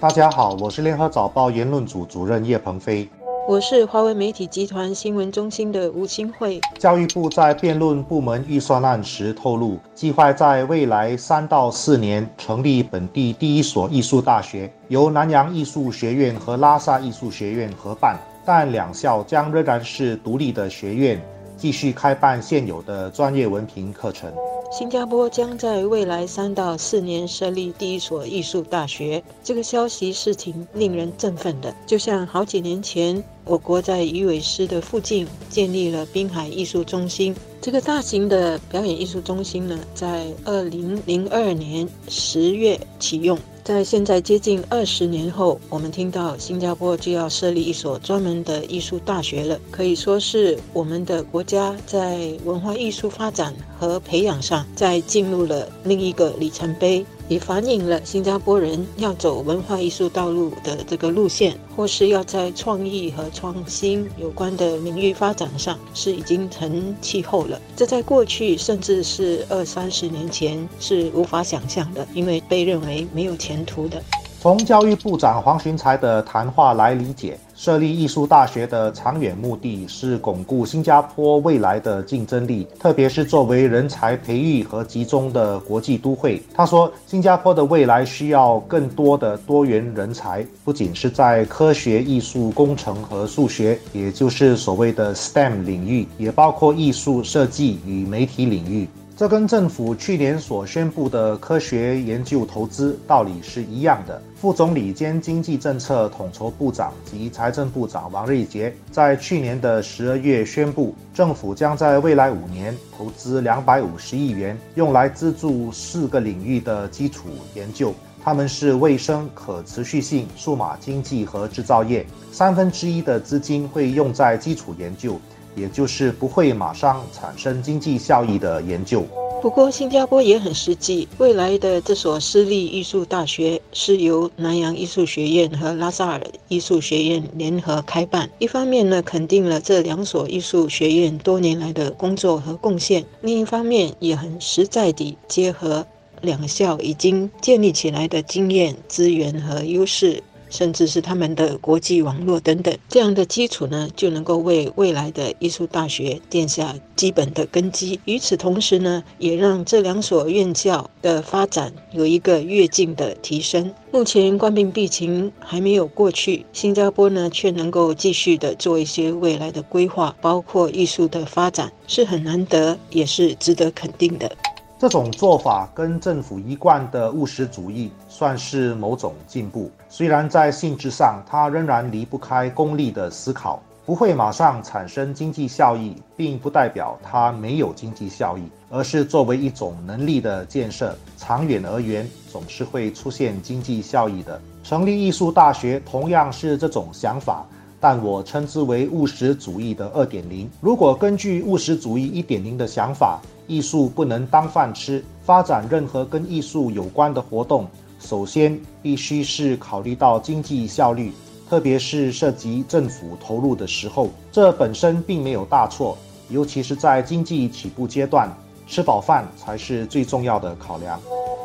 [0.00, 3.08] 大家好，我是联合早报言论组主任叶鹏飞。
[3.48, 6.60] 我是华为媒体集团新闻中心的吴清慧。
[6.78, 21.20] 教育部在辩论部门预算案时透露，计划在未来三到四年成立本地第一所艺术大学，由南洋艺术学院和拉萨艺术学院合办，但两校将仍然是独立的学院，
[21.56, 24.32] 继续开办现有的专业文凭课程。
[24.70, 31.74] 新加坡将在未来三到四年设立第一所艺术大学，这个消息是挺令人振奋的。
[31.86, 43.38] 就像好几年前，我国在鱼尾狮的附近建立了滨海艺术中心，这个大型的表演艺术中心呢，在二零零二年十月启用。
[43.68, 57.04] 在现在接近二十年后，我们听到新加坡就要设立一所专门的艺术大学了，可以说是我们的国家在文化艺术发展和培养上，在进入了另一个里程碑。
[57.28, 67.60] 也反映了新加坡人要走文化艺术道路的这个路线，或是要在创意和创新有关的领域发展上，是已经成气候了。
[67.76, 74.02] 这在过去甚至是二三十年前是无法想象的，因为被认为没有前途的。
[74.40, 86.40] 从教育部长黄循才的谈话来理解，设立艺术大学的长远目的是巩固新加坡未来的竞争力，特别是作为人才培育和集中的国际都会。
[86.54, 98.88] 他说，新加坡的未来需要更多的多元人才，不仅是在科学、艺术、工程和数学，也就是所谓的 STEM 领域，也包括艺术设计与媒体领域。
[99.18, 104.22] 这跟政府去年所宣布的科学研究投资道理是一样的。
[104.36, 122.06] 副总理兼经济政策统筹部长及财政部长王瑞杰在去年的十二月宣布，政府将在未来五年投资两百五十亿元，用来资助四个领域的基础研究，他们是卫生、可持续性、数码经济和制造业。
[122.30, 125.20] 三分之一的资金会用在基础研究。
[125.54, 129.04] 也就是不会马上产生经济效益的研究。
[129.40, 131.06] 不过，新加坡也很实际。
[131.18, 138.28] 未来的这所私立艺术大学是由南洋艺术学院和拉萨尔艺术学院联合开办。
[138.40, 145.86] 一方面呢，肯定了这两所艺术学院多年来的工作和贡献；另一方面，也很实在地结合
[146.22, 150.20] 两校已经建立起来的经验、资源和优势。
[150.50, 157.98] 甚至是他们的国际网络等等，这样的基础呢，就能够为未来的艺术大学奠下基本的根基。
[158.04, 163.72] 与此同时呢，也让这两所院校的发展有一个跃进的提升。
[163.90, 174.30] 目前冠病疫情还没有过去，新加坡呢却能够继续的做一些未来的规划，包括艺术的发展，是很难得，也是值得肯定的。
[174.78, 194.40] 这种做法跟政府一贯的务实主义算是某种进步，虽然在性质上它仍然离不开功利的思考，不会马上产生经济效益，并不代表它没有经济效益，而是作为一种能力的建设，长远而言总是会出现经济效益的。
[194.62, 197.44] 成立艺术大学同样是这种想法，
[197.80, 200.48] 但我称之为务实主义的二点零。
[200.60, 207.66] 如果根据务实主义一点零的想法，艺术不能当饭吃，发展任何跟艺术有关的活动，
[207.98, 211.12] 首先必须是考虑到经济效率，
[211.48, 215.96] 特别是涉及政府投入的时候，这本身并没有大错，
[216.28, 218.30] 尤其是在经济起步阶段，
[218.66, 221.00] 吃饱饭才是最重要的考量。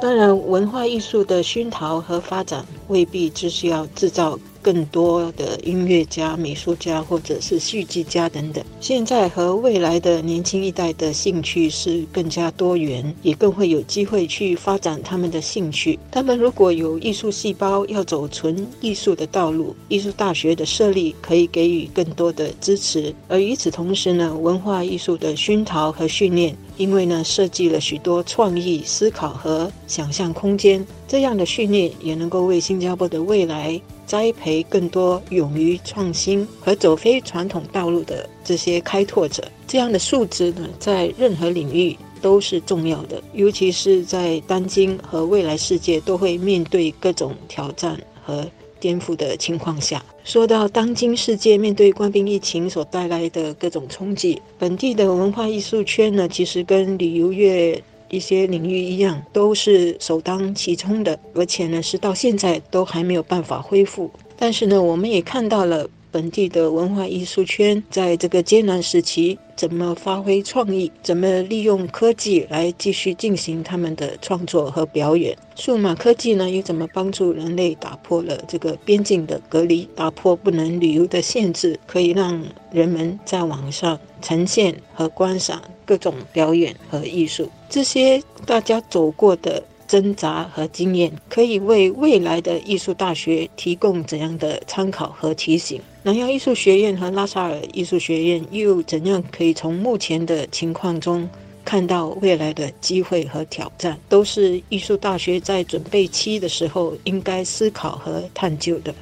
[0.00, 4.38] 当然，文化艺术的熏陶和发展未必只需要制造。
[4.68, 15.98] 更多的音乐家、美术家或者是戏剧家等等，现在和未来的年轻一代的兴趣是更加多元，也更会有机会去发展他们的兴趣。
[16.10, 23.14] 他们如果有艺术细胞，要走纯艺术的道路，艺术大学的设立可以给予更多的支持。
[23.26, 33.80] 而与此同时呢，文化艺术的熏陶和训练，因为呢设计了许多创意思考和想象空间，这样的训练也能够为新加坡的未来。
[34.08, 48.50] 栽培更多勇于创新和走非传统道路的这些开拓者，这样的素质呢，在任何领域都是重要的，尤其是在当今和未来世界都会面对各种挑战和
[48.80, 50.02] 颠覆的情况下。
[50.24, 57.82] 说到当今世界面对冠病疫情所带来的各种冲击，本地的文化艺术圈呢，其实跟旅游业。
[58.10, 64.10] 一些领域一样都是首当其冲的，而且呢是到现在都还没有办法恢复。
[64.36, 75.36] 但是呢，我们也看到了本地的文化艺术圈在这个艰难时期怎么发挥创意，怎么利用科技来继续进行他们的创作和表演。
[75.56, 87.50] 数码科技呢，又怎么帮助人类打破了这个边境的隔离，打破不能旅游的限制，可以让人们在网上呈现和观赏各种表演和艺术。
[87.68, 89.62] 这些大家走过的。
[89.88, 95.80] 挣扎和经验可以为未来的艺术大学提供怎样的参考和提醒？
[96.02, 101.28] 南洋艺术学院和拉萨尔艺术学院又怎样可以从目前的情况中
[101.64, 103.98] 看到未来的机会和挑战？
[104.08, 108.94] 都是艺术大学在准备期的时候应该思考和探究的。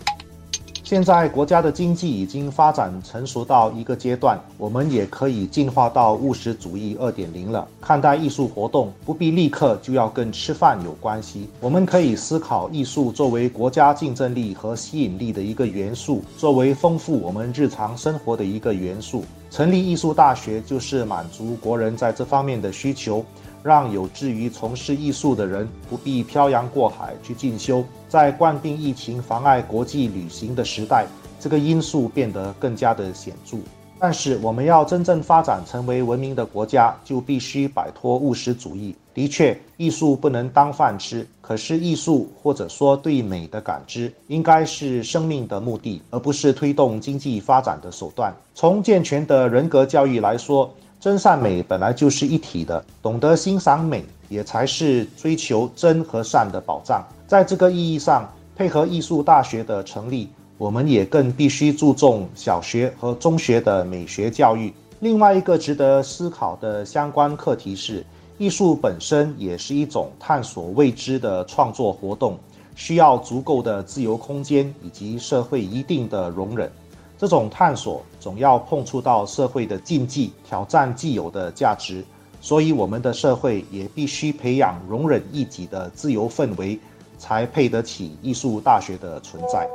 [0.87, 7.67] 现在国家的经济已经发展成熟到一个阶段，我们也可以进化到务实主义二点零了。
[7.81, 11.49] 看待艺术活动，不必立刻就要跟吃饭有关系。
[11.61, 19.25] 我们可以思考艺术作为国家竞争力和吸引力的一个元素，作为丰富我们日常生活的一个元素。
[19.51, 23.25] 成立艺术大学就是满足国人在这方面的需求。
[23.67, 31.05] 让有志于从事艺术的人不必漂洋过海去进修，在冠病疫情妨碍国际旅行的时代，
[31.41, 33.57] 这个因素变得更加的显著。
[33.99, 38.95] 但是，我们要真正发展成为文明的国家，就必须摆脱务实主义。
[39.13, 48.33] 的确，艺术不能当饭吃，可是艺术或者说对美的感知，应该是生命的目的，而不是推动经济发展的手段。
[48.55, 50.73] 从健全的人格教育来说。
[50.99, 57.05] 真善美本来就是一体的，懂得欣赏美，也才是追求真和善的保障。
[57.27, 60.29] 在这个意义上，配合艺术大学的成立，
[60.59, 64.73] 我们也更必须注重小学和中学的美学教育。
[65.01, 68.05] 另外一个值得思考的相关课题是，
[68.39, 72.39] 艺术本身也是一种探索未知的创作活动，
[72.75, 76.73] 需要足够的自由空间以及社会一定的容忍。
[77.19, 82.05] 这种探索总要碰触到社会的禁忌，挑战既有的价值，
[82.41, 86.79] 所以我们的社会也必须培养容忍异己的自由氛围，
[87.17, 89.67] 才配得起艺术大学的存在。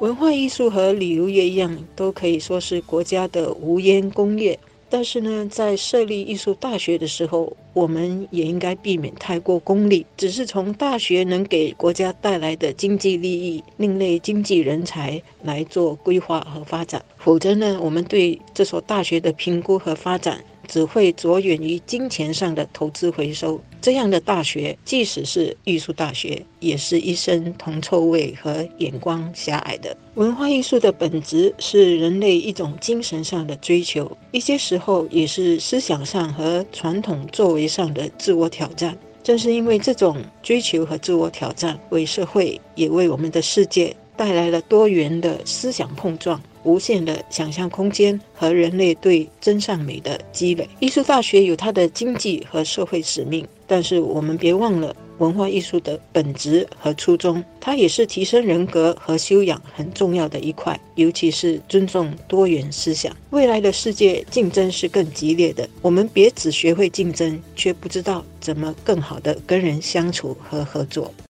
[0.00, 4.56] 文化艺术和旅游业一样，都可以说是国家的无烟工业。
[4.90, 17.04] 但是呢，在设立艺术大学的时候，我们也应该避免太过功利，只是从大学能给国家带来的经济利益、另类经济人才来做规划和发展。
[17.16, 20.42] 否则呢，我们对这所大学的评估和发展。
[20.68, 29.96] 只会着眼于金钱上的投资回收，这样的大学，即使是艺术大学，也是一身铜臭味和眼光狭隘的。
[30.14, 38.96] 文化艺术的本质是人类一种精神上的追求，一些时候也是思想上和传统作为上的自我挑战。
[39.22, 46.40] 正是因为这种追求和自我挑战，为社会也为我们的世界带来了多元的思想碰撞。
[46.68, 50.68] 无限的想象空间和人类对真善美的积累。
[50.80, 63.16] 艺术大学有它的经济和社会使命，但是我们别忘了文化艺术的本质和初衷，它也是提升人格和修养很重要的一块，尤其是尊重多元思想。
[63.30, 71.12] 未来的世界竞争是更激烈的，我们别只学会竞争，却不知道怎么更好的跟人相处和合作。